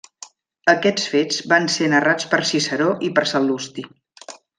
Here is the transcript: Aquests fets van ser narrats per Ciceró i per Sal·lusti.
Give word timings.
Aquests 0.71 1.03
fets 1.15 1.37
van 1.51 1.69
ser 1.73 1.89
narrats 1.91 2.29
per 2.31 2.39
Ciceró 2.53 2.89
i 3.09 3.13
per 3.19 3.27
Sal·lusti. 3.33 3.85